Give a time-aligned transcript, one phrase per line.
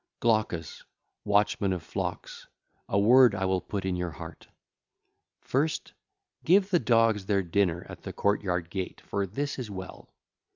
[0.23, 0.29] XI.
[0.29, 0.49] (4 lines) (ll.
[0.55, 0.83] 1 4) Glaucus,
[1.25, 2.47] watchman of flocks,
[2.89, 4.47] a word will I put in your heart.
[5.41, 5.93] First
[6.43, 10.09] give the dogs their dinner at the courtyard gate, for this is well.